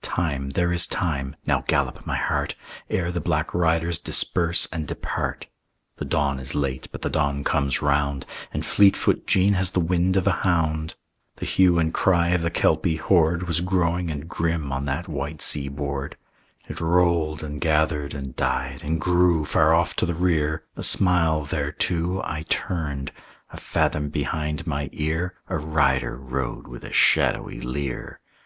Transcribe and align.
Time, 0.00 0.48
there 0.48 0.72
is 0.72 0.86
time 0.86 1.36
(now 1.46 1.62
gallop, 1.68 2.06
my 2.06 2.16
heart!) 2.16 2.54
Ere 2.88 3.12
the 3.12 3.20
black 3.20 3.52
riders 3.52 3.98
disperse 3.98 4.66
and 4.72 4.86
depart. 4.86 5.46
The 5.98 6.06
dawn 6.06 6.38
is 6.38 6.54
late, 6.54 6.88
but 6.90 7.02
the 7.02 7.10
dawn 7.10 7.44
comes 7.44 7.82
round, 7.82 8.24
And 8.50 8.64
Fleetfoot 8.64 9.26
Jean 9.26 9.52
has 9.52 9.72
the 9.72 9.80
wind 9.80 10.16
of 10.16 10.26
a 10.26 10.30
hound. 10.40 10.94
The 11.36 11.44
hue 11.44 11.78
and 11.78 11.92
cry 11.92 12.30
of 12.30 12.40
the 12.40 12.50
Kelpie 12.50 12.96
horde 12.96 13.42
Was 13.42 13.60
growing 13.60 14.10
and 14.10 14.26
grim 14.26 14.72
on 14.72 14.86
that 14.86 15.06
white 15.06 15.42
seaboard. 15.42 16.16
It 16.66 16.80
rolled 16.80 17.42
and 17.42 17.60
gathered 17.60 18.14
and 18.14 18.34
died 18.34 18.80
and 18.82 18.98
grew 18.98 19.44
Far 19.44 19.74
off 19.74 19.94
to 19.96 20.06
the 20.06 20.14
rear; 20.14 20.64
a 20.76 20.82
smile 20.82 21.44
thereto 21.44 22.22
I 22.24 22.46
turned; 22.48 23.12
a 23.50 23.58
fathom 23.58 24.08
behind 24.08 24.66
my 24.66 24.88
ear 24.94 25.34
A 25.48 25.58
rider 25.58 26.16
rode 26.16 26.66
with 26.68 26.84
a 26.84 26.90
shadowy 26.90 27.60
leer. 27.60 28.20